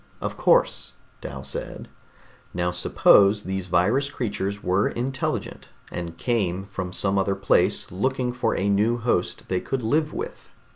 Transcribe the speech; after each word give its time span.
"Of 0.19 0.35
course," 0.35 0.93
Dal 1.21 1.43
said. 1.43 1.87
"Now 2.55 2.71
suppose 2.71 3.43
these 3.43 3.67
virus 3.67 4.09
creatures 4.09 4.63
were 4.63 4.89
intelligent, 4.89 5.69
and 5.91 6.17
came 6.17 6.65
from 6.65 6.91
some 6.91 7.19
other 7.19 7.35
place 7.35 7.91
looking 7.91 8.33
for 8.33 8.57
a 8.57 8.67
new 8.67 8.97
host 8.97 9.47
they 9.47 9.61
could 9.61 9.83
live 9.83 10.11
with. 10.11 10.49